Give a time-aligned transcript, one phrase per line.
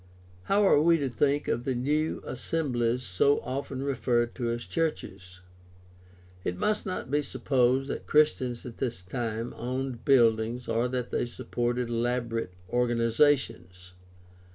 [0.49, 5.41] —How are we to think of the new assemblies so often referred to as "churches"?
[6.43, 11.27] It must not be supposed that Christians at this time owned buildings or that they
[11.27, 13.93] supported elaborate organizations.